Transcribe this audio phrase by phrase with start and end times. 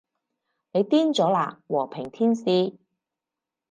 [0.03, 0.03] 你
[0.83, 2.73] 癲咗喇，和平天使